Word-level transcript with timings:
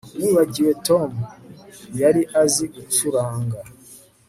Nibagiwe 0.17 0.71
Tom 0.87 1.09
yari 2.01 2.21
azi 2.41 2.65
gucuranga 2.73 3.57